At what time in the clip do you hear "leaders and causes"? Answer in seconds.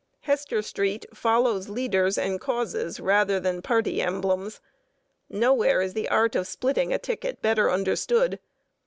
1.69-2.99